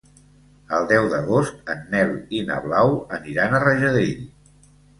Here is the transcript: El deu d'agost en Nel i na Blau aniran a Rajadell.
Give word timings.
El 0.77 0.87
deu 0.91 1.09
d'agost 1.11 1.69
en 1.75 1.85
Nel 1.93 2.15
i 2.39 2.43
na 2.49 2.59
Blau 2.65 2.97
aniran 3.21 3.53
a 3.53 3.63
Rajadell. 3.69 4.21